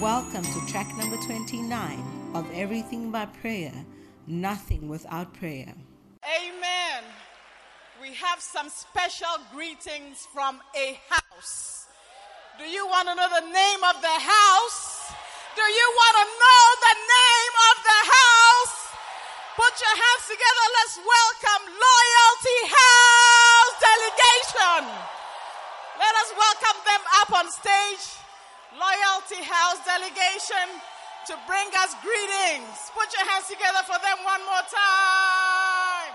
Welcome 0.00 0.42
to 0.42 0.66
track 0.66 0.94
number 0.96 1.16
29 1.16 1.70
of 2.34 2.50
Everything 2.52 3.12
by 3.12 3.26
Prayer, 3.26 3.72
Nothing 4.26 4.88
Without 4.88 5.32
Prayer. 5.34 5.72
Amen. 6.26 7.02
We 8.02 8.12
have 8.14 8.40
some 8.40 8.68
special 8.68 9.38
greetings 9.54 10.26
from 10.34 10.60
a 10.76 10.98
house. 11.08 11.86
Do 12.58 12.64
you 12.64 12.84
want 12.88 13.08
to 13.08 13.14
know 13.14 13.28
the 13.38 13.46
name 13.46 13.82
of 13.86 14.02
the 14.02 14.18
house? 14.18 15.14
Do 15.54 15.62
you 15.62 15.88
want 15.94 16.14
to 16.20 16.26
know 16.26 16.62
the 16.90 16.96
name 16.98 17.54
of 17.70 17.76
the 17.86 18.00
house? 18.10 18.76
Put 19.54 19.74
your 19.78 19.94
hands 19.94 20.24
together. 20.26 20.64
Let's 20.74 20.96
welcome 21.06 21.62
Loyalty 21.70 22.60
House 22.66 23.74
Delegation. 23.78 24.82
Let 26.02 26.14
us 26.18 26.30
welcome 26.34 26.78
them 26.82 27.02
up 27.22 27.30
on 27.38 27.46
stage. 27.52 28.23
Loyalty 28.74 29.42
House 29.44 29.78
Delegation 29.86 30.68
to 31.26 31.38
bring 31.46 31.68
us 31.78 31.94
greetings. 32.02 32.90
Put 32.94 33.12
your 33.14 33.24
hands 33.30 33.46
together 33.46 33.82
for 33.86 33.98
them 34.02 34.18
one 34.24 34.44
more 34.44 34.66
time. 34.68 36.12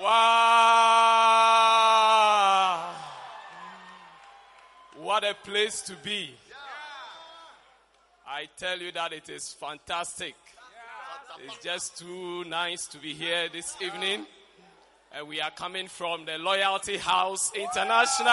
Wow. 0.00 0.94
What 4.96 5.24
a 5.24 5.34
place 5.34 5.82
to 5.82 5.94
be. 5.96 6.34
I 8.26 8.48
tell 8.56 8.78
you 8.78 8.90
that 8.92 9.12
it 9.12 9.28
is 9.28 9.52
fantastic. 9.52 10.34
It's 11.44 11.58
just 11.62 11.98
too 11.98 12.44
nice 12.44 12.86
to 12.86 12.98
be 12.98 13.12
here 13.12 13.48
this 13.52 13.76
evening. 13.82 14.26
And 15.12 15.28
we 15.28 15.40
are 15.40 15.50
coming 15.50 15.88
from 15.88 16.24
the 16.24 16.38
Loyalty 16.38 16.96
House 16.96 17.52
International. 17.54 18.26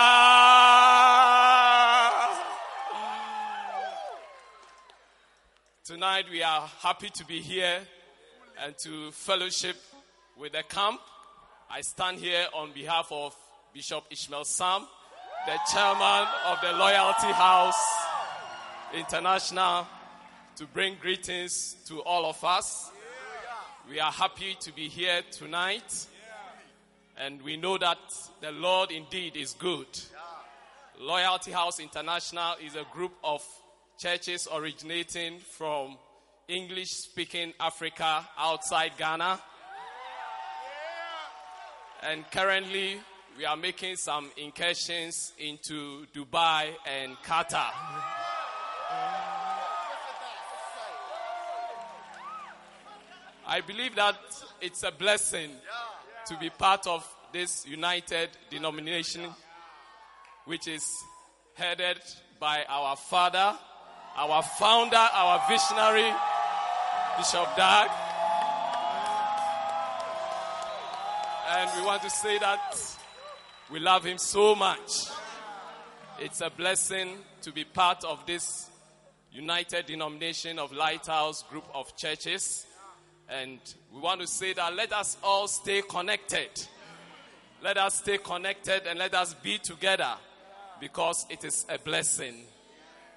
Tonight 5.92 6.28
we 6.32 6.42
are 6.42 6.70
happy 6.80 7.10
to 7.10 7.26
be 7.26 7.42
here 7.42 7.80
and 8.64 8.78
to 8.78 9.12
fellowship 9.12 9.76
with 10.40 10.54
the 10.54 10.64
camp. 10.64 11.02
I 11.70 11.82
stand 11.82 12.18
here 12.18 12.46
on 12.54 12.72
behalf 12.72 13.12
of 13.12 13.36
Bishop 13.74 14.06
Ishmael 14.10 14.46
Sam, 14.46 14.88
the 15.46 15.60
chairman 15.70 16.28
of 16.48 16.62
the 16.62 16.72
Loyalty 16.78 17.34
House 17.34 17.84
International, 18.94 19.86
to 20.56 20.66
bring 20.68 20.96
greetings 21.02 21.76
to 21.88 22.02
all 22.04 22.26
of 22.26 22.42
us. 22.42 22.90
We 23.90 24.00
are 24.00 24.14
happy 24.14 24.56
to 24.62 24.72
be 24.74 24.88
here 24.88 25.24
tonight, 25.30 26.08
and 27.18 27.42
we 27.42 27.58
know 27.58 27.78
that 27.78 28.00
the 28.40 28.54
Lord 28.54 28.92
indeed 28.92 29.36
is 29.36 29.56
good. 29.60 29.88
Loyalty 30.98 31.52
House 31.52 31.82
International 31.82 32.56
is 32.66 32.78
a 32.78 32.86
group 32.94 33.12
of 33.26 33.44
churches 34.02 34.48
originating 34.52 35.38
from 35.38 35.96
English 36.48 36.90
speaking 36.90 37.54
Africa 37.60 38.28
outside 38.36 38.94
Ghana. 38.98 39.40
And 42.02 42.26
currently, 42.32 43.00
we 43.38 43.46
are 43.46 43.56
making 43.56 43.98
some 43.98 44.32
incursions 44.38 45.34
into 45.38 46.08
Dubai 46.16 46.70
and 46.88 47.16
Qatar. 47.24 47.70
I 53.46 53.62
believe 53.68 53.96
that 53.98 54.18
it's 54.62 54.82
a 54.82 54.92
blessing 54.92 55.52
to 56.26 56.38
be 56.40 56.50
part 56.50 56.88
of 56.88 57.08
this 57.32 57.68
united 57.68 58.30
denomination, 58.50 59.30
which 60.46 60.68
is 60.68 60.92
headed 61.54 62.00
by 62.40 62.64
our 62.68 62.96
father, 62.96 63.56
our 64.16 64.44
founder, 64.44 64.96
our 64.96 65.42
visionary, 65.50 66.12
Bishop 67.18 67.56
Dag. 67.56 67.90
And 71.50 71.70
we 71.78 71.86
want 71.86 72.02
to 72.04 72.10
say 72.10 72.38
that 72.40 72.98
we 73.72 73.80
love 73.80 74.04
him 74.04 74.18
so 74.18 74.56
much. 74.56 75.08
It's 76.20 76.42
a 76.42 76.50
blessing 76.50 77.18
to 77.42 77.52
be 77.52 77.64
part 77.64 78.04
of 78.04 78.26
this 78.26 78.70
united 79.32 79.86
denomination 79.86 80.60
of 80.60 80.72
Lighthouse 80.72 81.44
group 81.44 81.66
of 81.74 81.96
churches. 81.96 82.66
And 83.30 83.60
we 83.94 84.02
want 84.02 84.22
to 84.22 84.28
say 84.28 84.54
that 84.54 84.76
let 84.76 84.92
us 84.94 85.18
all 85.24 85.48
stay 85.48 85.82
connected. 85.82 86.50
Let 87.64 87.78
us 87.78 88.00
stay 88.00 88.18
connected 88.18 88.88
and 88.88 89.00
let 89.00 89.14
us 89.14 89.34
be 89.36 89.58
together 89.58 90.16
because 90.80 91.26
it 91.30 91.44
is 91.44 91.66
a 91.70 91.78
blessing. 91.80 92.46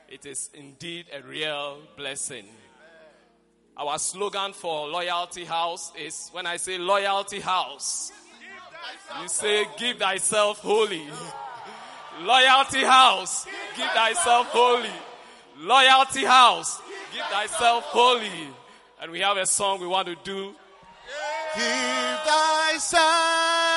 It 0.09 0.27
is 0.27 0.51
indeed 0.55 1.07
a 1.13 1.23
real 1.23 1.79
blessing. 1.97 2.47
Our 3.77 3.99
slogan 3.99 4.53
for 4.53 4.87
Loyalty 4.89 5.45
House 5.45 5.93
is 5.99 6.29
when 6.33 6.47
I 6.47 6.59
say 6.59 6.79
Loyalty 6.79 7.41
House, 7.41 8.13
you 9.21 9.29
say, 9.29 9.67
Give 9.79 9.99
thyself 9.99 10.59
holy. 10.59 11.03
Loyalty 12.21 12.85
House, 12.85 13.47
give 13.77 13.91
thyself 13.91 14.47
holy. 14.49 14.91
Loyalty 15.59 16.25
House, 16.25 16.81
give 17.13 17.25
thyself 17.25 17.85
holy. 17.85 18.49
And 19.01 19.11
we 19.11 19.21
have 19.21 19.37
a 19.37 19.47
song 19.47 19.81
we 19.81 19.87
want 19.87 20.07
to 20.07 20.17
do. 20.23 20.55
Give 21.57 22.19
thyself, 22.25 23.74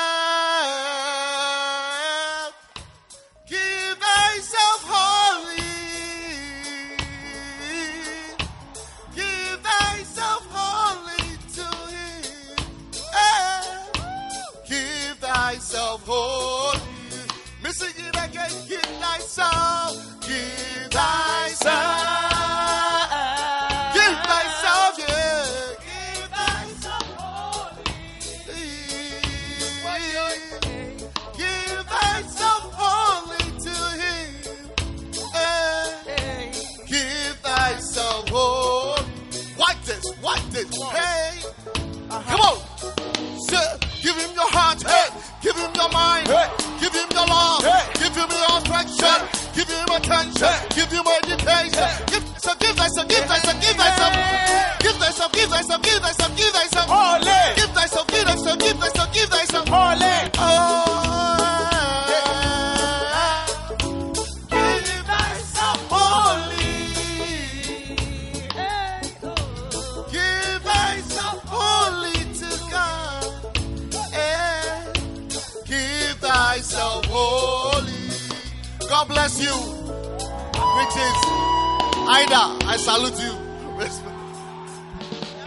salute 82.88 83.20
you. 83.20 83.32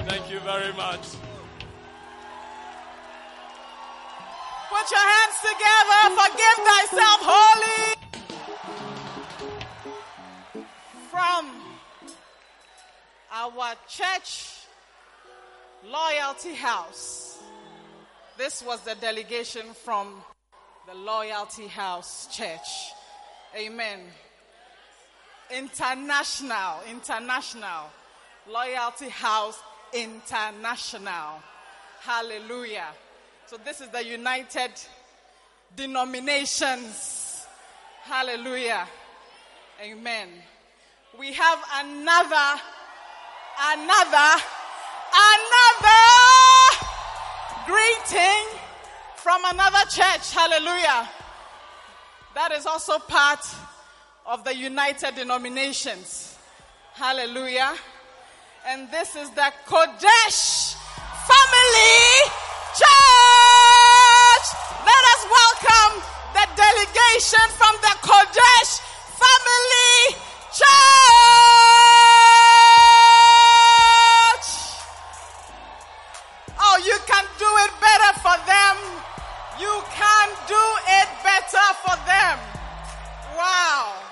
Thank 0.08 0.30
you 0.30 0.40
very 0.42 0.74
much. 0.74 1.06
Put 4.70 4.86
your 4.96 5.08
hands 5.14 5.38
together. 5.50 6.02
Forgive 6.22 6.58
thyself 6.70 7.20
holy. 7.34 7.84
From 11.10 11.44
our 13.32 13.74
church 13.90 14.30
loyalty 15.90 16.54
house. 16.54 17.40
This 18.38 18.62
was 18.64 18.82
the 18.82 18.94
delegation 19.02 19.74
from 19.84 20.22
the 20.88 20.94
Loyalty 20.94 21.66
House 21.66 22.28
Church. 22.38 22.92
Amen. 23.58 24.00
International, 25.54 26.82
international. 26.90 27.90
Loyalty 28.50 29.10
House 29.10 29.60
International. 29.94 31.42
Hallelujah. 32.02 32.88
So 33.46 33.58
this 33.64 33.82
is 33.82 33.90
the 33.90 34.04
United 34.04 34.72
Denominations. 35.76 37.46
Hallelujah. 38.04 38.88
Amen. 39.82 40.28
we 41.18 41.34
have 41.34 41.60
another, 41.76 42.62
another, 43.74 44.44
another 45.14 46.04
greeting 47.66 48.60
from 49.16 49.42
another 49.46 49.86
church. 49.90 50.34
Hallelujah. 50.34 51.10
That 52.36 52.52
is 52.54 52.66
also 52.66 52.98
part 53.00 53.40
of 54.26 54.44
the 54.44 54.56
United 54.56 55.16
Denominations. 55.16 56.38
Hallelujah. 56.94 57.74
And 58.68 58.90
this 58.92 59.16
is 59.16 59.30
the 59.32 59.52
Qodesh 59.66 60.76
Family 61.26 62.30
Church. 62.78 64.48
Let 64.86 65.04
us 65.14 65.22
welcome 65.26 66.04
the 66.34 66.46
delegation 66.56 67.46
from 67.58 67.76
the 67.82 67.94
Qodesh 68.06 68.80
Family 69.18 70.16
Church. 70.54 70.70
Oh, 76.60 76.78
you 76.86 76.98
can 77.08 77.26
do 77.40 77.50
it 77.66 77.72
better 77.82 78.14
for 78.22 78.38
them. 78.46 78.78
You 79.60 79.82
can 79.92 80.30
do 80.48 80.64
it 80.88 81.10
better 81.24 81.74
for 81.84 81.98
them. 82.06 82.38
Wow. 83.36 84.11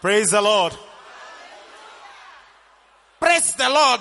Praise 0.00 0.30
the 0.30 0.40
Lord. 0.40 0.72
Praise 3.18 3.52
the 3.54 3.68
Lord. 3.68 4.00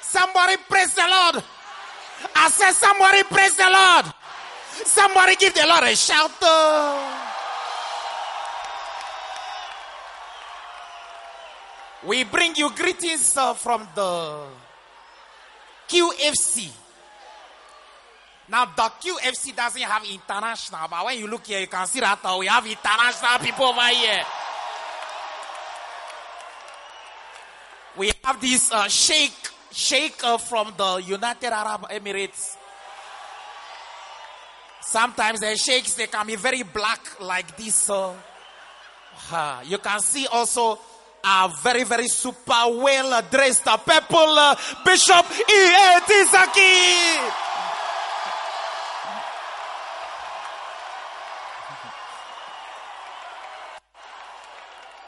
Somebody 0.00 0.56
praise 0.68 0.94
the 0.94 1.06
Lord. 1.06 1.44
I 2.34 2.48
said, 2.48 2.72
somebody 2.72 3.22
praise 3.24 3.56
the 3.56 3.68
Lord. 3.70 4.14
Somebody 4.86 5.36
give 5.36 5.54
the 5.54 5.66
Lord 5.66 5.84
a 5.84 5.94
shout. 5.94 6.30
We 12.06 12.24
bring 12.24 12.54
you 12.56 12.70
greetings 12.74 13.36
uh, 13.36 13.54
from 13.54 13.86
the 13.94 14.46
QFC. 15.88 16.70
Now, 18.48 18.66
the 18.66 18.82
QFC 18.82 19.56
doesn't 19.56 19.80
have 19.80 20.04
international, 20.04 20.86
but 20.90 21.04
when 21.06 21.18
you 21.18 21.26
look 21.26 21.46
here, 21.46 21.60
you 21.60 21.66
can 21.66 21.86
see 21.86 22.00
that 22.00 22.18
uh, 22.22 22.36
we 22.38 22.46
have 22.46 22.66
international 22.66 23.38
people 23.38 23.66
over 23.66 23.88
here. 23.88 24.22
We 27.96 28.10
have 28.24 28.40
this 28.40 28.72
uh, 28.72 28.88
sheikh, 28.88 29.32
sheikh 29.70 30.24
uh, 30.24 30.36
from 30.38 30.72
the 30.76 30.96
United 31.06 31.52
Arab 31.52 31.82
Emirates. 31.90 32.56
Sometimes 34.80 35.40
the 35.40 35.54
sheikhs 35.56 35.94
they 35.94 36.08
can 36.08 36.26
be 36.26 36.36
very 36.36 36.62
black 36.62 37.20
like 37.20 37.56
this. 37.56 37.88
Uh, 37.88 38.12
uh, 39.32 39.60
you 39.64 39.78
can 39.78 40.00
see 40.00 40.26
also 40.26 40.78
a 41.24 41.50
very 41.62 41.84
very 41.84 42.08
super 42.08 42.66
well 42.68 43.22
dressed 43.30 43.66
uh, 43.68 43.76
people, 43.76 44.38
uh, 44.38 44.56
Bishop 44.84 45.26
E. 45.48 45.74
A. 45.74 46.00
Tisaki. 46.00 47.44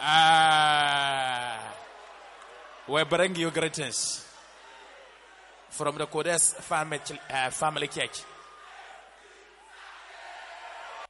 Ah, 0.09 0.36
we 2.89 3.03
bring 3.05 3.35
you 3.35 3.51
greetings 3.51 4.25
from 5.71 5.97
the 5.99 6.07
Qodesh 6.07 6.55
family, 6.55 7.01
uh, 7.29 7.51
family 7.51 7.89
church. 7.89 8.23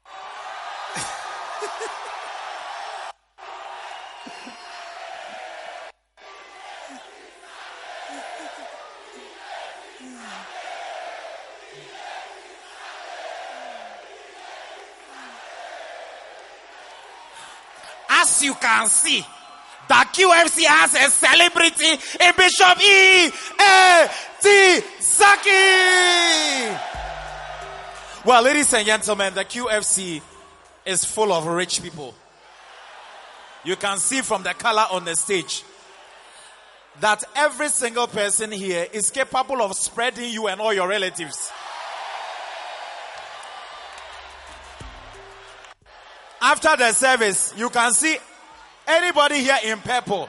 As 18.09 18.43
you 18.43 18.55
can 18.55 18.87
see, 18.89 19.23
the 19.89 19.95
QFC 19.95 20.65
has 20.65 20.95
a 20.95 21.11
celebrity 21.11 21.93
in 22.21 22.33
Bishop 22.37 22.81
E. 22.83 23.31
A. 23.61 24.11
T. 24.41 24.81
Sackey. 25.01 26.81
Well, 28.25 28.43
ladies 28.43 28.73
and 28.75 28.85
gentlemen, 28.85 29.35
the 29.35 29.45
QFC 29.45 30.21
is 30.85 31.05
full 31.05 31.33
of 31.33 31.47
rich 31.47 31.83
people. 31.83 32.15
You 33.65 33.77
can 33.77 33.99
see 33.99 34.21
from 34.23 34.43
the 34.43 34.55
color 34.55 34.87
on 34.91 35.05
the 35.05 35.15
stage 35.15 35.65
that 37.01 37.23
every 37.35 37.69
single 37.69 38.07
person 38.07 38.51
here 38.51 38.87
is 38.93 39.11
capable 39.11 39.61
of 39.63 39.77
spreading 39.77 40.33
you 40.33 40.49
and 40.49 40.61
all 40.61 40.73
your 40.73 40.89
relatives. 40.89 41.51
After 46.41 46.77
the 46.77 46.93
service, 46.93 47.55
you 47.57 47.71
can 47.71 47.93
see 47.93 48.17
anybody 48.87 49.37
here 49.41 49.59
in 49.65 49.79
purple. 49.79 50.29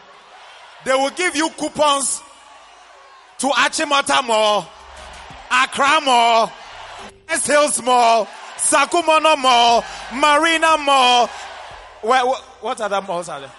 They 0.86 0.94
will 0.94 1.10
give 1.12 1.36
you 1.36 1.50
coupons 1.52 2.22
to 3.40 3.48
Achimota 3.48 4.26
Mall, 4.26 4.68
Accra 5.52 6.02
Mall, 6.02 6.52
Hills 7.28 7.82
Mall, 7.84 8.28
Sakumono 8.58 9.38
Mall, 9.38 9.84
Marina 10.14 10.78
Mall. 10.78 11.28
Where, 12.02 12.22
wh- 12.26 12.64
what 12.64 12.80
other 12.82 13.02
malls 13.02 13.30
are 13.30 13.42
there? 13.42 13.52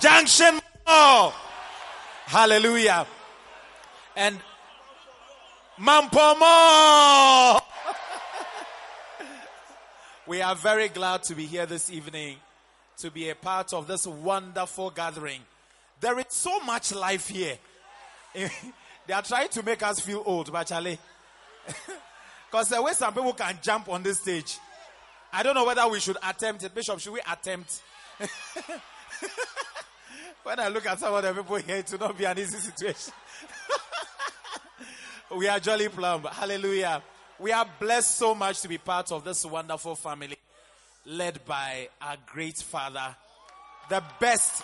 Junction 0.00 0.60
Mall. 0.86 1.32
Hallelujah. 2.26 3.06
And 4.16 4.40
Mampo 5.80 6.38
Mall. 6.38 7.61
We 10.24 10.40
are 10.40 10.54
very 10.54 10.88
glad 10.88 11.24
to 11.24 11.34
be 11.34 11.46
here 11.46 11.66
this 11.66 11.90
evening 11.90 12.36
to 12.98 13.10
be 13.10 13.30
a 13.30 13.34
part 13.34 13.72
of 13.72 13.88
this 13.88 14.06
wonderful 14.06 14.90
gathering. 14.90 15.40
There 16.00 16.16
is 16.20 16.26
so 16.28 16.60
much 16.60 16.94
life 16.94 17.26
here. 17.26 17.58
they 18.34 19.12
are 19.12 19.22
trying 19.22 19.48
to 19.48 19.64
make 19.64 19.82
us 19.82 19.98
feel 19.98 20.22
old, 20.24 20.52
but 20.52 20.68
Charlie. 20.68 20.98
Because 22.50 22.68
the 22.68 22.82
way 22.82 22.92
some 22.92 23.14
people 23.14 23.32
can 23.32 23.58
jump 23.62 23.88
on 23.88 24.02
this 24.02 24.20
stage. 24.20 24.58
I 25.32 25.42
don't 25.42 25.54
know 25.54 25.64
whether 25.64 25.88
we 25.88 25.98
should 26.00 26.18
attempt 26.22 26.62
it. 26.62 26.74
Bishop, 26.74 27.00
should 27.00 27.14
we 27.14 27.20
attempt? 27.20 27.80
when 30.42 30.60
I 30.60 30.68
look 30.68 30.84
at 30.84 31.00
some 31.00 31.14
of 31.14 31.22
the 31.22 31.32
people 31.32 31.56
here, 31.56 31.76
it 31.76 31.90
will 31.90 31.98
not 31.98 32.18
be 32.18 32.26
an 32.26 32.38
easy 32.38 32.58
situation. 32.58 33.14
we 35.34 35.48
are 35.48 35.58
jolly 35.58 35.88
plumb. 35.88 36.24
Hallelujah. 36.24 37.02
We 37.42 37.50
are 37.50 37.66
blessed 37.80 38.18
so 38.18 38.36
much 38.36 38.60
to 38.60 38.68
be 38.68 38.78
part 38.78 39.10
of 39.10 39.24
this 39.24 39.44
wonderful 39.44 39.96
family 39.96 40.36
led 41.04 41.44
by 41.44 41.88
our 42.00 42.16
great 42.24 42.56
father, 42.58 43.16
the 43.88 44.00
best, 44.20 44.62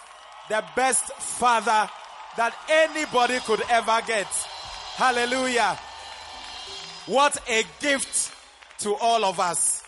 the 0.49 0.63
best 0.77 1.07
father 1.15 1.91
that 2.37 2.55
anybody 2.71 3.41
could 3.41 3.63
ever 3.69 4.01
get. 4.07 4.29
Hallelujah. 4.95 5.77
What 7.07 7.37
a 7.49 7.65
gift 7.81 8.33
to 8.79 8.95
all 8.95 9.25
of 9.25 9.41
us. 9.41 9.83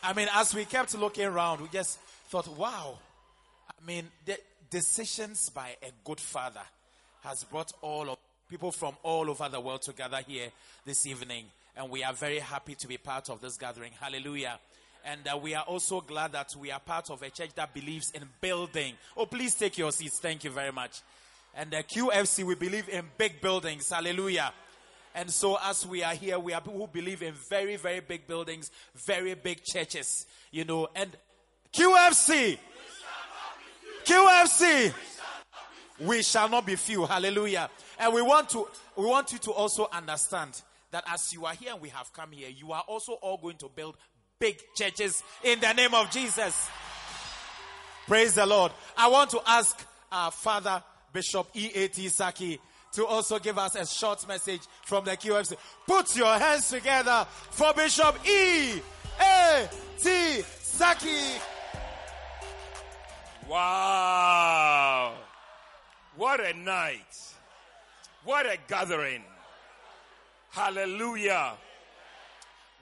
I 0.00 0.12
mean, 0.12 0.28
as 0.32 0.54
we 0.54 0.66
kept 0.66 0.96
looking 0.96 1.24
around, 1.24 1.62
we 1.62 1.68
just 1.68 1.98
thought, 2.28 2.46
wow. 2.56 2.96
I 3.68 3.84
mean, 3.84 4.06
the 4.24 4.38
decisions 4.70 5.48
by 5.48 5.74
a 5.82 5.90
good 6.04 6.20
father 6.20 6.62
has 7.24 7.42
brought 7.42 7.72
all 7.82 8.08
of 8.08 8.18
people 8.48 8.72
from 8.72 8.94
all 9.02 9.28
over 9.28 9.48
the 9.48 9.60
world 9.60 9.82
together 9.82 10.20
here 10.26 10.48
this 10.84 11.06
evening 11.06 11.46
and 11.76 11.90
we 11.90 12.02
are 12.02 12.12
very 12.12 12.38
happy 12.38 12.74
to 12.74 12.88
be 12.88 12.96
part 12.96 13.28
of 13.28 13.40
this 13.40 13.56
gathering. 13.56 13.92
Hallelujah. 14.00 14.58
And 15.04 15.20
uh, 15.28 15.36
we 15.36 15.54
are 15.54 15.62
also 15.64 16.00
glad 16.00 16.32
that 16.32 16.56
we 16.58 16.72
are 16.72 16.80
part 16.80 17.10
of 17.10 17.22
a 17.22 17.30
church 17.30 17.50
that 17.54 17.72
believes 17.72 18.10
in 18.12 18.22
building. 18.40 18.94
Oh, 19.16 19.26
please 19.26 19.54
take 19.54 19.78
your 19.78 19.92
seats. 19.92 20.18
Thank 20.18 20.44
you 20.44 20.50
very 20.50 20.72
much. 20.72 21.02
And 21.54 21.70
the 21.70 21.76
QFC, 21.76 22.44
we 22.44 22.54
believe 22.54 22.88
in 22.88 23.04
big 23.16 23.40
buildings. 23.40 23.90
Hallelujah. 23.90 24.52
And 25.14 25.30
so, 25.30 25.58
as 25.62 25.86
we 25.86 26.02
are 26.02 26.14
here, 26.14 26.38
we 26.38 26.52
are 26.52 26.60
people 26.60 26.78
who 26.78 26.86
believe 26.88 27.22
in 27.22 27.34
very, 27.34 27.76
very 27.76 28.00
big 28.00 28.26
buildings, 28.26 28.70
very 28.94 29.34
big 29.34 29.62
churches, 29.62 30.26
you 30.50 30.64
know. 30.64 30.88
And 30.94 31.10
QFC, 31.72 32.58
QFC, 34.04 34.92
we 36.00 36.22
shall 36.22 36.48
not 36.48 36.66
be 36.66 36.76
few. 36.76 37.06
Hallelujah. 37.06 37.70
And 37.98 38.12
we 38.12 38.22
want 38.22 38.50
to, 38.50 38.68
we 38.96 39.06
want 39.06 39.32
you 39.32 39.38
to 39.38 39.52
also 39.52 39.88
understand 39.92 40.60
that 40.90 41.04
as 41.12 41.32
you 41.32 41.44
are 41.46 41.54
here 41.54 41.72
and 41.72 41.80
we 41.80 41.88
have 41.90 42.12
come 42.12 42.32
here, 42.32 42.48
you 42.48 42.72
are 42.72 42.84
also 42.86 43.12
all 43.14 43.38
going 43.38 43.56
to 43.58 43.68
build 43.74 43.96
big 44.38 44.60
churches 44.74 45.22
in 45.42 45.60
the 45.60 45.72
name 45.72 45.94
of 45.94 46.10
Jesus. 46.10 46.68
Praise 48.06 48.34
the 48.34 48.46
Lord. 48.46 48.72
I 48.96 49.08
want 49.08 49.30
to 49.30 49.40
ask 49.46 49.84
our 50.12 50.30
Father 50.30 50.82
Bishop 51.12 51.48
E.A.T. 51.54 52.06
Sackey 52.06 52.58
to 52.92 53.04
also 53.04 53.38
give 53.38 53.58
us 53.58 53.74
a 53.74 53.86
short 53.86 54.26
message 54.28 54.62
from 54.84 55.04
the 55.04 55.12
QFC. 55.12 55.56
Put 55.86 56.16
your 56.16 56.38
hands 56.38 56.70
together 56.70 57.26
for 57.50 57.72
Bishop 57.74 58.16
E. 58.26 58.80
A. 59.20 59.68
T. 59.98 60.42
Saki. 60.60 61.40
Wow. 63.48 65.14
What 66.16 66.40
a 66.40 66.54
night. 66.54 67.34
What 68.24 68.46
a 68.46 68.56
gathering. 68.68 69.22
Hallelujah. 70.50 71.52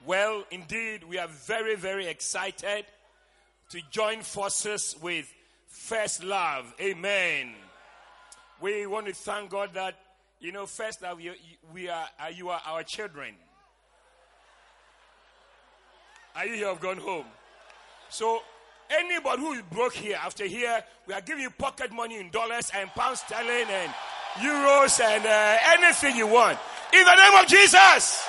Well, 0.05 0.45
indeed, 0.51 1.03
we 1.03 1.17
are 1.17 1.27
very, 1.27 1.75
very 1.75 2.07
excited 2.07 2.85
to 3.71 3.81
join 3.91 4.21
forces 4.21 4.95
with 5.01 5.31
First 5.67 6.23
Love. 6.23 6.73
Amen. 6.79 7.53
We 8.61 8.85
want 8.87 9.07
to 9.07 9.13
thank 9.13 9.49
God 9.49 9.73
that, 9.73 9.95
you 10.39 10.53
know, 10.53 10.65
First 10.65 11.01
Love, 11.01 11.19
you, 11.19 11.33
we 11.73 11.89
are, 11.89 12.07
uh, 12.17 12.29
you 12.33 12.49
are 12.49 12.61
our 12.65 12.83
children. 12.83 13.35
Are 16.35 16.45
you 16.45 16.55
here? 16.55 16.67
Have 16.67 16.79
gone 16.79 16.97
home. 16.97 17.25
So, 18.09 18.41
anybody 18.89 19.41
who 19.41 19.53
is 19.53 19.61
broke 19.71 19.93
here, 19.93 20.17
after 20.21 20.45
here, 20.45 20.83
we 21.07 21.13
are 21.13 21.21
giving 21.21 21.43
you 21.43 21.49
pocket 21.49 21.91
money 21.91 22.19
in 22.19 22.29
dollars 22.29 22.71
and 22.75 22.89
pounds 22.91 23.19
sterling 23.21 23.67
and 23.69 23.91
euros 24.35 24.99
and 24.99 25.25
uh, 25.25 25.57
anything 25.77 26.15
you 26.15 26.27
want. 26.27 26.57
In 26.93 27.03
the 27.03 27.15
name 27.15 27.43
of 27.43 27.47
Jesus. 27.47 28.27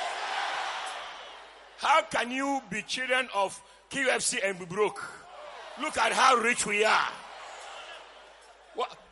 How 1.79 2.03
can 2.03 2.31
you 2.31 2.61
be 2.71 2.83
children 2.83 3.29
of 3.35 3.61
QFC 3.91 4.39
and 4.43 4.59
be 4.59 4.65
broke? 4.65 5.03
Look 5.81 5.99
at 5.99 6.13
how 6.13 6.37
rich 6.37 6.67
we 6.67 6.85
are. 6.85 7.09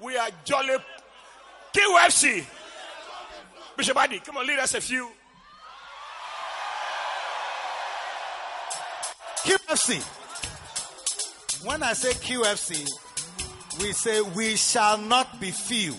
We 0.00 0.16
are 0.16 0.28
jolly 0.44 0.76
QFC. 1.74 2.44
Bishop 3.76 3.96
Adi, 3.96 4.20
come 4.20 4.36
on, 4.36 4.46
lead 4.46 4.58
us 4.58 4.74
a 4.74 4.80
few. 4.80 5.10
QFC. 9.44 10.23
When 11.64 11.82
I 11.82 11.94
say 11.94 12.10
QFC, 12.10 12.86
we 13.80 13.92
say 13.92 14.20
we 14.20 14.54
shall 14.56 14.98
not 14.98 15.40
be 15.40 15.50
few. 15.50 15.94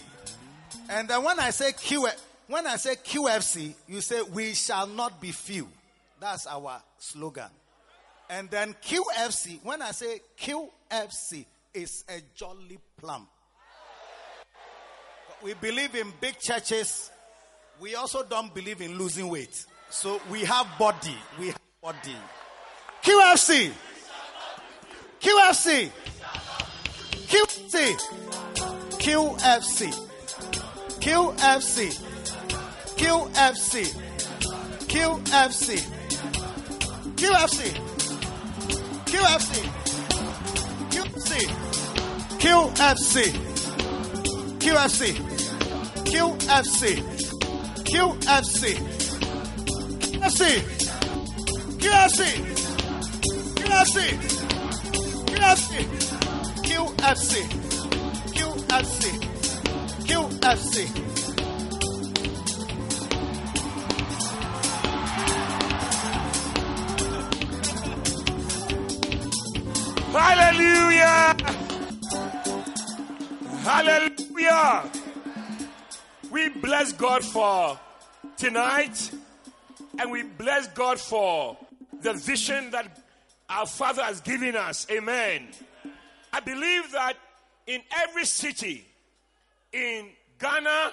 And 0.89 1.07
then 1.07 1.23
when 1.23 1.39
I 1.39 1.49
say 1.49 1.71
Q, 1.71 2.07
when 2.47 2.67
I 2.67 2.75
say 2.75 2.95
QFC, 2.95 3.73
you 3.87 4.01
say 4.01 4.21
we 4.21 4.53
shall 4.53 4.85
not 4.85 5.19
be 5.19 5.31
few. 5.31 5.67
That's 6.19 6.45
our 6.45 6.81
slogan. 6.99 7.49
And 8.29 8.47
then 8.51 8.75
QFC, 8.75 9.59
when 9.63 9.81
I 9.81 9.89
say 9.89 10.21
QFC, 10.39 11.45
is 11.73 12.05
a 12.09 12.21
jolly 12.35 12.77
plum. 12.97 13.27
We 15.41 15.55
believe 15.55 15.95
in 15.95 16.13
big 16.21 16.37
churches. 16.39 17.09
We 17.79 17.95
also 17.95 18.23
don't 18.23 18.53
believe 18.53 18.81
in 18.81 18.99
losing 18.99 19.29
weight. 19.29 19.65
So 19.89 20.21
we 20.29 20.45
have 20.45 20.67
body. 20.77 21.17
We 21.39 21.47
have 21.47 21.59
body. 21.81 22.15
QFC. 23.03 23.71
QFC. 25.21 25.91
QFC. 27.27 27.97
QFC. 28.99 29.91
QFC. 31.01 31.91
QFC. 32.97 33.83
QFC. 34.95 35.75
QFC. 37.15 37.69
QFC. 39.05 39.59
QFC. 40.81 41.35
QFC. 42.39 43.15
QFC. 44.59 45.05
QFC. 46.05 46.81
QFC. 47.85 48.63
QFC. 50.11 50.43
QFC. 51.79 52.19
QFC. 53.55 54.34
QFC. 55.35 55.83
QFC. 56.63 57.31
QFC. 58.35 59.03
QFC. 60.07 60.75
Hallelujah. 70.13 71.35
Hallelujah. 73.63 74.91
We 76.31 76.49
bless 76.49 76.93
God 76.93 77.25
for 77.25 77.77
tonight 78.37 79.11
and 79.99 80.11
we 80.11 80.23
bless 80.23 80.69
God 80.69 80.97
for 80.99 81.57
the 82.01 82.13
vision 82.13 82.71
that 82.71 83.04
our 83.49 83.65
Father 83.65 84.03
has 84.03 84.21
given 84.21 84.55
us. 84.55 84.87
Amen. 84.91 85.49
I 86.33 86.39
believe 86.39 86.91
that 86.91 87.13
in 87.67 87.81
every 88.03 88.25
city, 88.25 88.85
in 89.71 90.07
Ghana, 90.39 90.91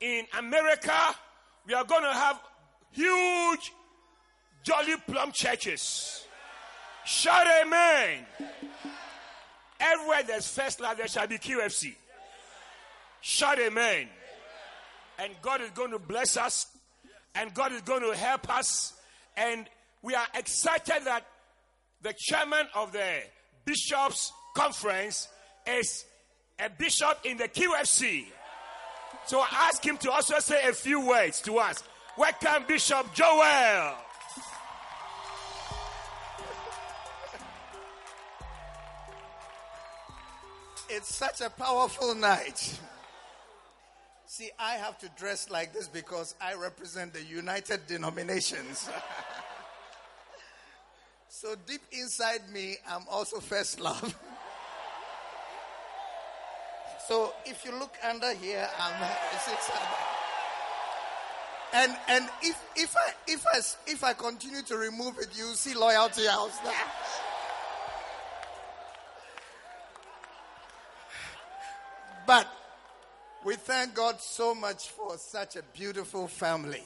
in 0.00 0.26
America, 0.38 0.98
we 1.66 1.74
are 1.74 1.84
going 1.84 2.02
to 2.02 2.12
have 2.12 2.40
huge 2.92 3.72
Jolly 4.62 4.96
Plum 5.06 5.32
churches. 5.32 6.26
Shout 7.04 7.46
amen. 7.62 8.26
Everywhere 9.80 10.22
there's 10.26 10.48
first 10.48 10.80
love, 10.80 10.98
there 10.98 11.08
shall 11.08 11.26
be 11.26 11.38
QFC. 11.38 11.94
Shout 13.22 13.58
amen. 13.58 14.08
And 15.18 15.32
God 15.42 15.60
is 15.60 15.70
going 15.70 15.90
to 15.90 15.98
bless 15.98 16.36
us, 16.36 16.66
and 17.34 17.52
God 17.54 17.72
is 17.72 17.82
going 17.82 18.02
to 18.02 18.16
help 18.16 18.48
us. 18.54 18.94
And 19.36 19.66
we 20.02 20.14
are 20.14 20.26
excited 20.34 21.04
that 21.04 21.24
the 22.02 22.14
chairman 22.16 22.66
of 22.74 22.92
the 22.92 23.22
bishops' 23.64 24.32
conference 24.56 25.28
is 25.66 26.04
a 26.58 26.70
bishop 26.70 27.18
in 27.24 27.36
the 27.36 27.48
QFC. 27.48 28.26
So 29.26 29.40
I 29.40 29.68
ask 29.68 29.84
him 29.84 29.96
to 29.98 30.10
also 30.10 30.38
say 30.38 30.66
a 30.68 30.72
few 30.72 31.06
words 31.06 31.40
to 31.42 31.58
us. 31.58 31.82
Welcome, 32.16 32.64
Bishop 32.66 33.14
Joel. 33.14 33.94
It's 40.88 41.14
such 41.14 41.40
a 41.40 41.50
powerful 41.50 42.14
night. 42.16 42.80
See, 44.26 44.50
I 44.58 44.72
have 44.72 44.98
to 44.98 45.08
dress 45.16 45.48
like 45.50 45.72
this 45.72 45.86
because 45.86 46.34
I 46.40 46.54
represent 46.54 47.12
the 47.12 47.22
United 47.22 47.86
Denominations. 47.86 48.88
so 51.40 51.54
deep 51.66 51.80
inside 51.92 52.50
me, 52.52 52.76
I'm 52.86 53.04
also 53.10 53.40
first 53.40 53.80
love. 53.80 54.14
so 57.08 57.32
if 57.46 57.64
you 57.64 57.72
look 57.78 57.94
under 58.06 58.34
here, 58.34 58.68
I'm 58.78 58.92
and 61.72 61.96
and 62.08 62.28
if 62.42 62.62
if 62.76 62.94
I 62.94 63.12
if 63.26 63.46
I 63.46 63.58
if 63.90 64.04
I 64.04 64.12
continue 64.12 64.60
to 64.64 64.76
remove 64.76 65.18
it, 65.18 65.28
you 65.34 65.54
see 65.54 65.72
loyalty 65.72 66.26
house 66.26 66.58
there. 66.58 66.74
But 72.26 72.48
we 73.46 73.54
thank 73.56 73.94
God 73.94 74.20
so 74.20 74.54
much 74.54 74.88
for 74.88 75.16
such 75.16 75.56
a 75.56 75.62
beautiful 75.72 76.28
family. 76.28 76.84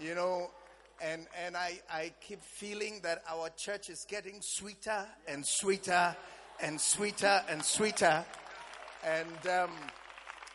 You 0.00 0.14
know, 0.14 0.50
and, 1.00 1.26
and 1.44 1.56
I, 1.56 1.80
I 1.90 2.12
keep 2.20 2.42
feeling 2.42 3.00
that 3.02 3.22
our 3.28 3.50
church 3.50 3.88
is 3.88 4.04
getting 4.08 4.40
sweeter 4.40 5.06
and 5.26 5.44
sweeter 5.44 6.16
and 6.60 6.80
sweeter 6.80 7.42
and 7.48 7.62
sweeter. 7.62 8.24
And 9.04 9.46
um, 9.46 9.70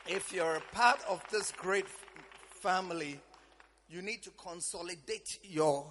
if 0.07 0.33
you're 0.33 0.55
a 0.55 0.75
part 0.75 0.99
of 1.07 1.23
this 1.31 1.51
great 1.51 1.87
family, 2.61 3.19
you 3.89 4.01
need 4.01 4.23
to 4.23 4.31
consolidate 4.31 5.39
your 5.43 5.85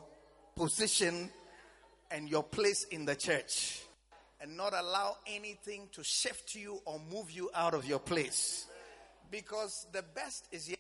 position 0.54 1.30
and 2.10 2.28
your 2.28 2.42
place 2.42 2.84
in 2.84 3.06
the 3.06 3.14
church 3.14 3.82
and 4.40 4.56
not 4.56 4.74
allow 4.74 5.16
anything 5.26 5.88
to 5.92 6.04
shift 6.04 6.54
you 6.54 6.80
or 6.84 7.00
move 7.10 7.30
you 7.30 7.48
out 7.54 7.74
of 7.74 7.86
your 7.86 8.00
place. 8.00 8.66
Because 9.30 9.86
the 9.92 10.02
best 10.02 10.46
is 10.50 10.68
yet. 10.68 10.78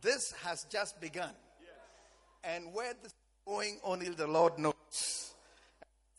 This 0.00 0.32
has 0.42 0.64
just 0.64 1.00
begun. 1.00 1.30
And 2.44 2.72
where 2.72 2.92
this 3.02 3.12
is 3.12 3.18
going, 3.46 3.78
only 3.84 4.08
the 4.08 4.26
Lord 4.26 4.58
knows. 4.58 5.34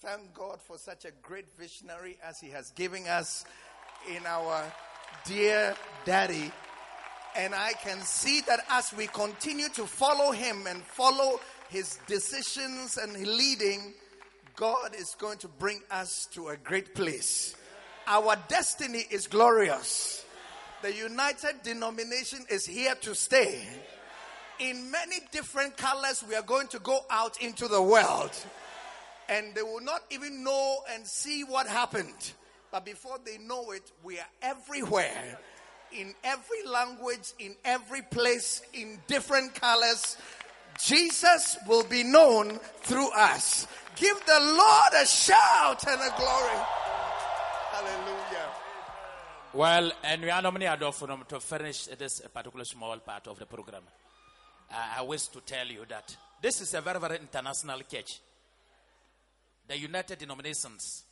Thank 0.01 0.33
God 0.33 0.59
for 0.61 0.77
such 0.77 1.05
a 1.05 1.11
great 1.21 1.45
visionary 1.57 2.17
as 2.23 2.39
He 2.39 2.49
has 2.49 2.71
given 2.71 3.07
us 3.07 3.45
in 4.13 4.25
our 4.25 4.63
dear 5.25 5.75
daddy. 6.05 6.51
And 7.35 7.55
I 7.55 7.73
can 7.73 7.99
see 8.01 8.41
that 8.41 8.59
as 8.69 8.93
we 8.93 9.07
continue 9.07 9.69
to 9.69 9.85
follow 9.85 10.31
Him 10.31 10.67
and 10.67 10.81
follow 10.83 11.39
His 11.69 11.99
decisions 12.07 12.97
and 12.97 13.15
leading, 13.15 13.93
God 14.55 14.95
is 14.95 15.15
going 15.19 15.39
to 15.39 15.47
bring 15.47 15.81
us 15.89 16.27
to 16.33 16.49
a 16.49 16.57
great 16.57 16.93
place. 16.95 17.55
Our 18.05 18.35
destiny 18.47 19.05
is 19.09 19.27
glorious. 19.27 20.25
The 20.81 20.93
United 20.93 21.63
Denomination 21.63 22.45
is 22.49 22.65
here 22.65 22.95
to 22.95 23.15
stay. 23.15 23.65
In 24.63 24.89
many 24.89 25.17
different 25.31 25.75
colors, 25.75 26.23
we 26.27 26.35
are 26.35 26.41
going 26.41 26.67
to 26.67 26.79
go 26.79 27.01
out 27.09 27.41
into 27.41 27.67
the 27.67 27.81
world. 27.81 28.31
And 29.27 29.53
they 29.53 29.61
will 29.61 29.81
not 29.81 30.03
even 30.09 30.41
know 30.41 30.77
and 30.89 31.05
see 31.05 31.43
what 31.43 31.67
happened. 31.67 32.31
But 32.71 32.85
before 32.85 33.17
they 33.25 33.37
know 33.39 33.71
it, 33.71 33.91
we 34.03 34.19
are 34.19 34.27
everywhere. 34.41 35.37
In 35.91 36.13
every 36.23 36.65
language, 36.65 37.33
in 37.39 37.55
every 37.65 38.03
place, 38.03 38.61
in 38.73 38.99
different 39.07 39.53
colors. 39.53 40.15
Jesus 40.79 41.57
will 41.67 41.83
be 41.83 42.03
known 42.03 42.57
through 42.83 43.11
us. 43.11 43.67
Give 43.97 44.17
the 44.25 44.39
Lord 44.39 44.93
a 44.97 45.05
shout 45.05 45.85
and 45.87 45.99
a 45.99 46.15
glory. 46.17 46.65
Hallelujah. 47.71 48.49
Well, 49.53 49.91
and 50.05 50.21
we 50.21 50.29
are 50.29 50.41
nominated 50.41 50.93
for 50.93 51.07
to 51.07 51.39
finish 51.41 51.85
this 51.85 52.21
particular 52.33 52.63
small 52.63 52.97
part 52.99 53.27
of 53.27 53.37
the 53.39 53.45
program. 53.45 53.83
Uh, 54.73 54.99
I 54.99 55.01
wish 55.03 55.27
to 55.27 55.39
tell 55.41 55.67
you 55.67 55.85
that 55.89 56.15
this 56.41 56.59
is 56.61 56.73
a 56.73 56.81
very, 56.81 56.99
very 56.99 57.17
international 57.17 57.79
church. 57.81 58.19
The 59.67 59.77
United 59.77 60.17
Denominations 60.17 61.03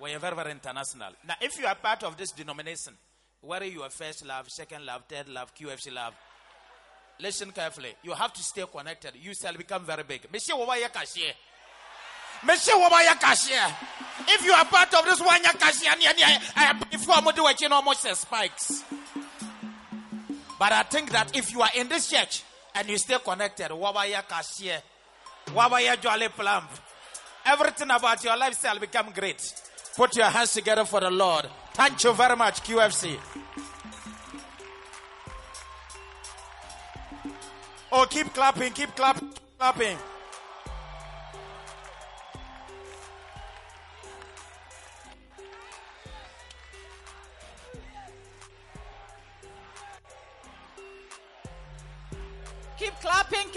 were 0.00 0.18
very, 0.18 0.34
very 0.34 0.50
international. 0.50 1.12
Now, 1.26 1.34
if 1.40 1.58
you 1.58 1.66
are 1.66 1.76
part 1.76 2.02
of 2.02 2.16
this 2.16 2.32
denomination, 2.32 2.94
whether 3.40 3.64
you 3.64 3.82
are 3.82 3.90
first 3.90 4.26
love, 4.26 4.50
second 4.50 4.84
love, 4.84 5.04
third 5.08 5.28
love, 5.28 5.54
QFC 5.54 5.94
love, 5.94 6.14
listen 7.20 7.52
carefully. 7.52 7.94
You 8.02 8.12
have 8.12 8.32
to 8.32 8.42
stay 8.42 8.64
connected. 8.70 9.12
You 9.20 9.34
shall 9.34 9.54
become 9.54 9.84
very 9.84 10.02
big. 10.02 10.26
If 10.32 10.48
you 14.44 14.52
are 14.52 14.64
part 14.64 14.94
of 14.94 15.04
this 15.04 15.20
one, 15.20 15.40
if 15.44 17.06
you 17.06 17.12
are 17.12 17.72
almost 17.72 18.16
spikes. 18.16 18.84
But 20.58 20.72
I 20.72 20.82
think 20.82 21.10
that 21.10 21.36
if 21.36 21.52
you 21.52 21.62
are 21.62 21.70
in 21.76 21.88
this 21.88 22.10
church 22.10 22.42
and 22.74 22.88
you 22.88 22.98
stay 22.98 23.16
connected, 23.24 23.70
Wawaya 23.70 24.22
Kashie, 24.28 24.80
Wawaya 25.46 26.00
Jolly 26.00 26.28
Plump, 26.28 26.68
everything 27.46 27.90
about 27.90 28.22
your 28.24 28.36
lifestyle 28.36 28.78
become 28.78 29.10
great. 29.14 29.52
Put 29.96 30.16
your 30.16 30.26
hands 30.26 30.52
together 30.52 30.84
for 30.84 31.00
the 31.00 31.10
Lord. 31.10 31.46
Thank 31.74 32.02
you 32.04 32.12
very 32.12 32.36
much, 32.36 32.62
QFC. 32.62 33.18
Oh, 37.90 38.06
keep 38.08 38.32
clapping, 38.34 38.72
keep 38.72 38.94
clapping, 38.94 39.28
keep 39.28 39.58
clapping. 39.58 39.96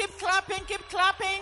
Keep 0.02 0.18
clapping, 0.18 0.66
keep 0.66 0.90
clapping. 0.90 1.42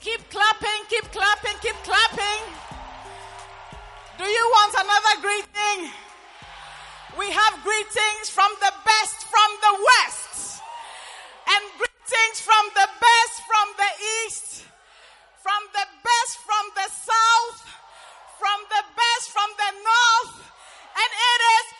Keep 0.00 0.30
clapping, 0.30 0.80
keep 0.88 1.04
clapping, 1.12 1.56
keep 1.60 1.76
clapping. 1.84 2.42
Do 4.16 4.24
you 4.24 4.44
want 4.56 4.74
another 4.74 5.22
greeting? 5.22 5.92
We 7.16 7.30
have 7.30 7.62
greetings 7.62 8.28
from 8.28 8.50
the 8.60 8.72
best 8.84 9.22
from 9.26 9.50
the 9.60 9.86
west, 9.86 10.62
and 11.46 11.62
greetings 11.78 12.40
from 12.40 12.64
the 12.74 12.88
best 13.00 13.36
from 13.46 13.66
the 13.76 13.90
east, 14.26 14.64
from 15.42 15.62
the 15.70 15.86
best 16.02 16.34
from 16.42 16.64
the 16.74 16.88
south, 16.90 17.62
from 18.42 18.58
the 18.74 18.82
best 18.98 19.26
from 19.30 19.50
the 19.54 19.70
north, 19.86 20.34
and 20.98 21.10
it 21.14 21.40
is 21.58 21.77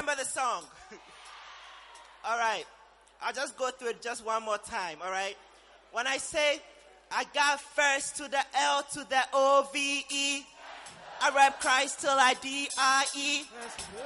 remember 0.00 0.22
the 0.22 0.28
song? 0.28 0.64
all 2.24 2.38
right. 2.38 2.64
I'll 3.22 3.34
just 3.34 3.56
go 3.58 3.70
through 3.70 3.90
it 3.90 4.02
just 4.02 4.24
one 4.24 4.42
more 4.44 4.58
time. 4.58 4.98
All 5.04 5.10
right. 5.10 5.36
When 5.92 6.06
I 6.06 6.16
say 6.16 6.60
I 7.12 7.24
got 7.34 7.60
first 7.60 8.16
to 8.16 8.22
the 8.22 8.40
L 8.54 8.82
to 8.94 9.00
the 9.00 9.20
O 9.34 9.68
V 9.72 10.04
E, 10.10 10.42
I 11.22 11.30
rap 11.36 11.60
Christ 11.60 12.00
till 12.00 12.16
I 12.16 12.34
D 12.40 12.68
I 12.78 13.04
E. 13.14 13.42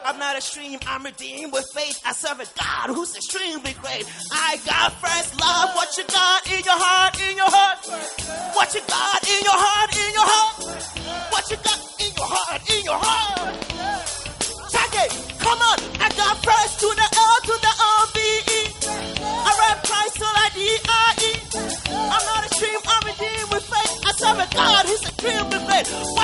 I'm 0.04 0.18
not 0.18 0.36
a 0.36 0.40
stream, 0.40 0.80
I'm 0.86 1.04
redeemed 1.04 1.52
with 1.52 1.66
faith. 1.72 2.00
I 2.04 2.12
serve 2.12 2.40
a 2.40 2.46
God 2.58 2.92
who's 2.92 3.14
extremely 3.14 3.74
great. 3.74 4.04
I 4.32 4.58
got 4.66 4.92
first 4.94 5.40
love. 5.40 5.76
What 5.76 5.96
you 5.96 6.04
got 6.04 6.50
in 6.50 6.64
your 6.64 6.74
heart, 6.76 7.20
in 7.22 7.36
your 7.36 7.50
heart? 7.50 8.56
What 8.56 8.74
you 8.74 8.80
got 8.88 9.28
in 9.28 9.42
your 9.44 9.60
heart, 9.62 9.94
in 9.94 10.12
your 10.12 10.26
heart? 10.26 11.32
What 11.32 11.50
you 11.50 11.56
got 11.58 11.78
in 12.00 12.14
your 12.16 12.26
heart, 12.26 12.70
in 12.70 12.84
your 12.84 12.98
heart? 12.98 13.54
Check 14.72 14.90
it. 15.04 15.33
Come 15.44 15.60
on. 15.60 15.78
I 16.00 16.08
got 16.16 16.40
first 16.40 16.80
to 16.80 16.88
the 16.88 17.08
L 17.20 17.36
to 17.48 17.54
the 17.60 17.72
O 17.76 17.92
V 18.16 18.18
E. 18.48 18.60
I 19.28 19.50
rap 19.60 19.84
Christ 19.84 20.16
till 20.16 20.32
I 20.32 20.48
D 20.56 20.60
I 20.88 21.14
E. 21.20 21.32
I'm 21.92 22.24
not 22.24 22.48
a 22.48 22.54
stream, 22.56 22.80
I'm 22.88 23.04
redeemed 23.04 23.52
with 23.52 23.64
faith. 23.68 23.92
I 24.08 24.12
serve 24.16 24.40
a 24.40 24.48
God 24.56 24.86
who's 24.88 25.04
extremely 25.04 25.60
great. 25.68 25.84
What 26.16 26.23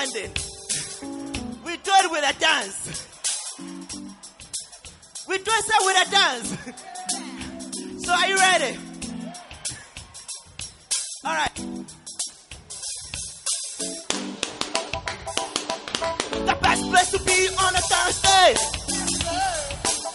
you 0.00 0.06
standing. 0.06 0.32
We 1.64 1.76
do 1.76 1.90
it 1.94 2.10
with 2.10 2.24
a 2.24 2.32
dance. 2.38 3.06
We 5.28 5.38
do 5.38 5.50
it 5.50 5.82
with 5.86 6.06
a 6.06 6.10
dance. 6.10 6.56
So 8.04 8.12
are 8.12 8.28
you 8.28 8.36
ready? 8.36 8.78
All 11.24 11.34
right. 11.34 11.54
The 16.46 16.56
best 16.62 16.90
place 16.90 17.10
to 17.10 17.18
be 17.24 17.48
on 17.58 17.74
a 17.74 17.80
Thursday. 17.80 18.54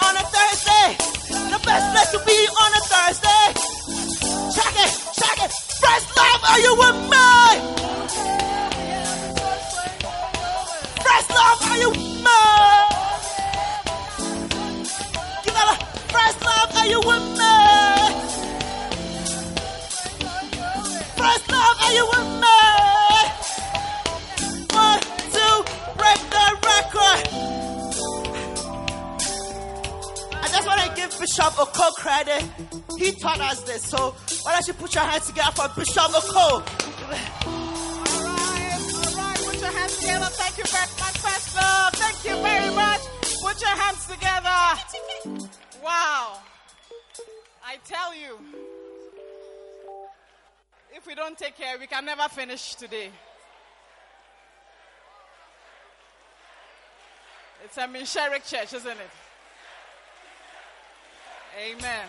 On 0.01 0.15
a 0.15 0.23
Thursday. 0.33 0.97
The 1.51 1.59
best 1.63 1.85
place 1.93 2.11
to 2.11 2.19
be 2.25 2.47
on 2.63 2.73
a 2.73 2.81
Thursday. 2.91 3.53
Check 4.55 4.75
it, 4.77 4.91
check 5.19 5.37
it. 5.45 5.51
First 5.51 6.17
love, 6.17 6.43
are 6.49 6.59
you 6.59 6.75
with 6.75 7.09
me? 7.11 8.54
Love, 11.35 11.61
are 11.63 11.77
you 11.77 11.91
first 16.15 16.41
love, 16.45 16.75
are 16.77 16.87
you 16.87 16.99
with 16.99 17.27
me? 17.39 17.55
First 21.19 21.51
love, 21.51 21.77
are 21.85 21.93
you 21.93 22.05
with 22.13 22.31
me? 22.43 22.59
One, 24.71 25.01
two, 25.35 25.55
break 25.99 26.21
the 26.35 26.45
record. 26.71 27.21
I 30.41 30.47
just 30.47 30.65
want 30.67 30.79
to 30.81 30.89
give 30.95 31.19
Bishop 31.19 31.59
Oko 31.59 31.91
credit. 31.97 32.43
He 32.97 33.11
taught 33.11 33.41
us 33.41 33.61
this. 33.63 33.83
So 33.83 34.15
why 34.43 34.53
don't 34.53 34.67
you 34.67 34.73
put 34.73 34.95
your 34.95 35.03
hands 35.03 35.27
together 35.27 35.51
for 35.51 35.67
Bishop 35.75 36.15
Oko? 36.15 36.39
All 36.39 36.61
right, 38.23 38.79
all 38.95 39.15
right. 39.17 39.39
Put 39.45 39.59
your 39.59 39.71
hands 39.71 39.97
together. 39.97 40.29
Thank 40.31 40.57
you 40.59 40.63
very 40.65 40.94
very 42.45 42.73
much. 42.75 43.01
Put 43.41 43.61
your 43.61 43.75
hands 43.83 44.05
together. 44.05 44.59
Wow. 45.83 46.39
I 47.65 47.77
tell 47.83 48.15
you, 48.15 48.37
if 50.95 51.05
we 51.07 51.15
don't 51.15 51.37
take 51.37 51.57
care, 51.57 51.77
we 51.79 51.87
can 51.87 52.05
never 52.05 52.27
finish 52.29 52.75
today. 52.75 53.09
It's 57.63 57.77
a 57.77 57.81
Minsheric 57.81 58.47
church, 58.47 58.73
isn't 58.73 58.91
it? 58.91 59.09
Amen. 61.57 62.07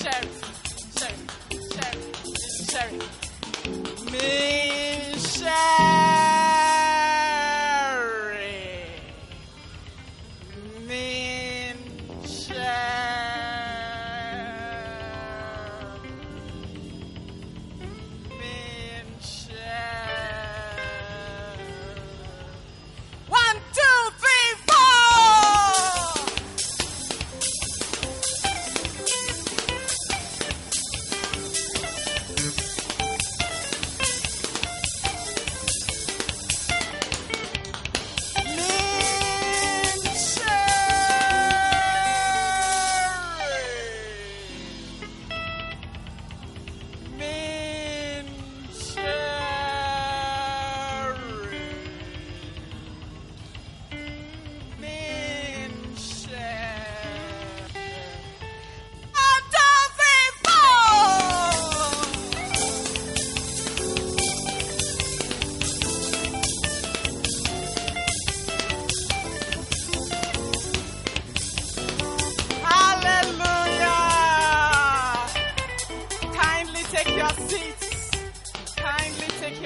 Sherry, 0.00 0.28
Sherry, 0.96 1.18
Sherry, 1.74 2.02
Sherry. 2.70 4.10
Me. 4.10 4.69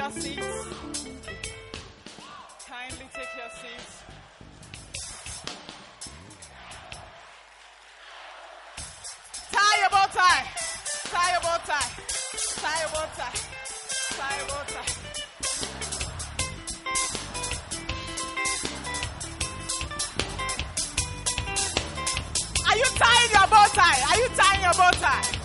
Your 0.05 0.21
seats. 0.21 0.39
Kindly 2.69 3.07
take 3.15 3.33
your 3.39 3.51
seats. 3.61 4.03
Tie 9.53 9.81
your 9.81 9.91
bow 9.91 10.07
tie. 10.13 10.45
Tie 11.11 11.33
your 11.33 11.41
bow 11.41 11.59
tie. 11.65 11.89
Tie 12.61 12.81
your 12.81 12.91
bow 12.91 13.07
tie. 13.17 13.33
Tie 14.19 14.37
your 14.39 14.49
bow 14.49 14.63
tie. 14.75 14.93
Are 22.69 22.77
you 22.77 22.89
tying 22.99 23.31
your 23.31 23.49
bow 23.49 23.67
tie? 23.73 24.03
Are 24.11 24.19
you 24.19 24.29
tying 24.37 24.63
your 24.63 24.75
bow 24.75 24.91
tie? 25.01 25.44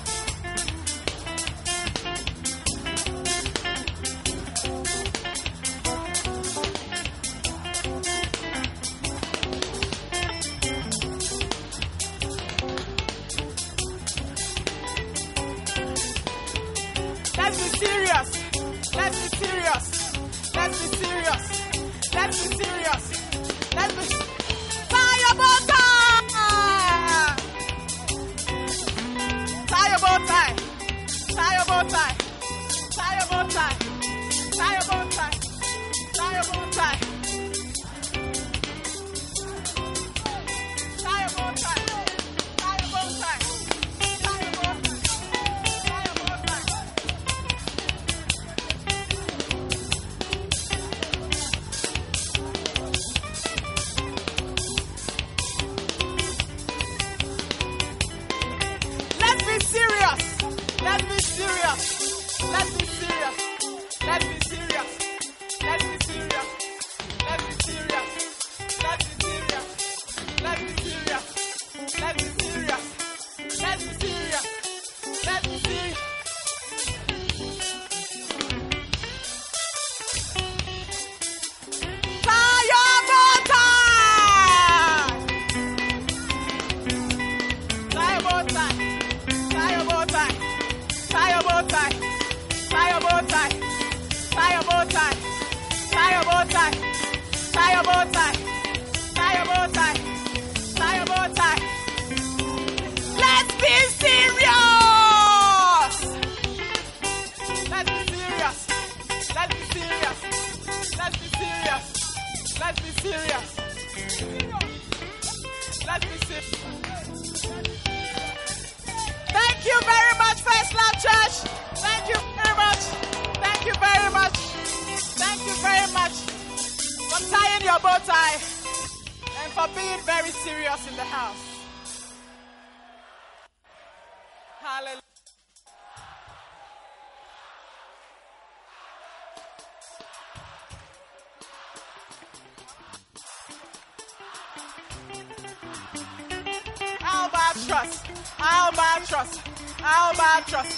trust. 147.69 148.03
Albatross. 148.39 149.37
Albatross. 149.83 150.71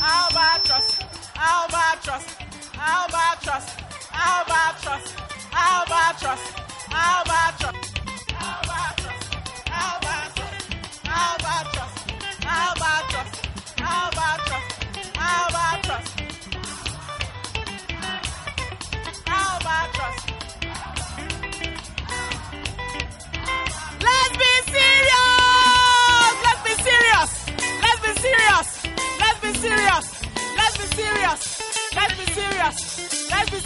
Albatross. 0.00 0.88
Albatross. 1.36 2.26
Albatross. 2.88 3.66
Albatross. 4.14 5.06
Albatross. 5.52 6.42
Albatross. 6.90 7.77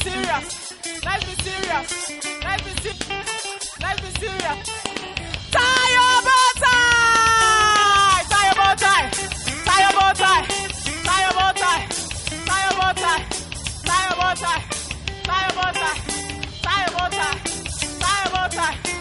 is 0.07 0.12
serious. 0.12 1.05
Life 1.05 1.29
is 1.33 1.38
serious. 1.45 1.88
Life 2.45 2.67
is 2.67 2.83
serious. 2.83 3.81
Life 3.81 4.05
is 4.09 4.15
serious. 4.21 4.59
Tie 5.51 5.91
your 5.97 6.17
bow 6.27 6.49
tie. 6.62 8.23
Tie 8.31 8.47
your 8.47 8.55
bow 8.55 8.75
tie. 8.75 9.11
Tie 9.67 9.81
your 9.83 9.93
bow 9.93 10.12
tie. 10.12 10.43
Tie 11.05 11.23
your 11.23 11.33
bow 11.33 11.53
tie. 11.53 11.83
Tie 12.47 12.62
your 12.65 12.75
bow 12.79 12.93
tie. 12.93 13.21
Tie 13.85 14.05
your 14.09 14.17
bow 14.19 14.35
tie. 14.35 14.61
Tie 15.25 15.43
your 15.43 15.55
bow 15.57 15.71
tie. 15.73 15.97
Tie 16.62 16.81
your 16.83 16.93
bow 16.97 17.09
tie. 17.11 17.37
Tie 18.01 18.19
your 18.23 18.33
bow 18.33 18.49
tie. 18.49 18.92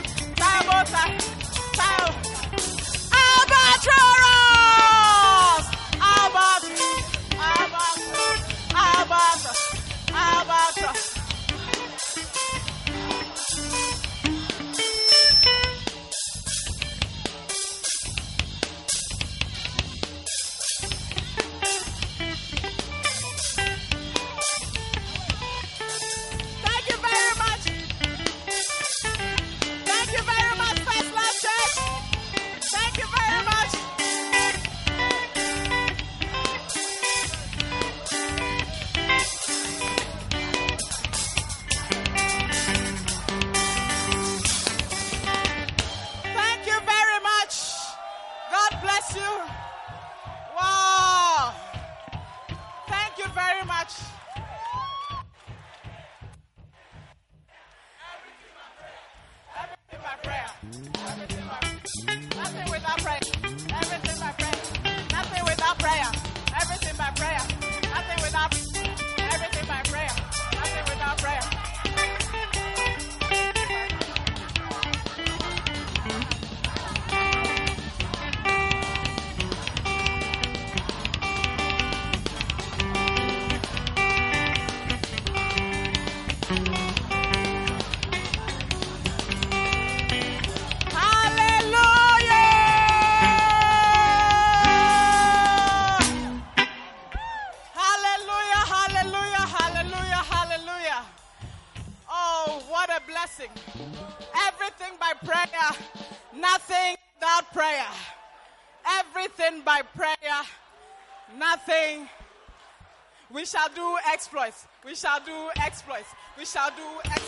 exploits. 114.32 114.68
We 114.86 114.96
shall 114.96 115.20
do 115.20 115.50
exploits. 115.58 116.08
We 116.38 116.46
shall 116.46 116.70
do 116.70 116.84
exploits. 117.06 117.21